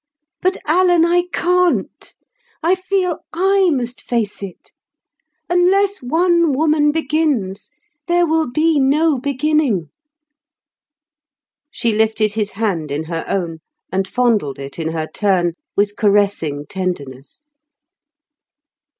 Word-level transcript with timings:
But, 0.41 0.57
Alan, 0.65 1.05
I 1.05 1.25
can't. 1.31 2.15
I 2.63 2.73
feel 2.73 3.19
I 3.33 3.69
must 3.69 4.01
face 4.01 4.41
it. 4.41 4.71
Unless 5.47 5.99
one 6.01 6.53
woman 6.53 6.91
begins, 6.91 7.69
there 8.07 8.25
will 8.25 8.49
be 8.49 8.79
no 8.79 9.19
beginning." 9.19 9.91
She 11.69 11.93
lifted 11.93 12.33
his 12.33 12.53
hand 12.53 12.89
in 12.89 13.03
her 13.03 13.23
own, 13.27 13.59
and 13.91 14.07
fondled 14.07 14.57
it 14.57 14.79
in 14.79 14.87
her 14.93 15.05
turn 15.05 15.53
with 15.75 15.95
caressing 15.95 16.65
tenderness. 16.65 17.45